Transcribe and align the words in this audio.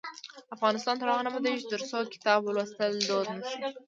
افغانستان 0.55 0.95
تر 0.97 1.07
هغو 1.09 1.23
نه 1.25 1.29
ابادیږي، 1.31 1.63
ترڅو 1.73 1.97
کتاب 2.13 2.39
لوستل 2.55 2.93
دود 3.07 3.27
نشي. 3.39 3.61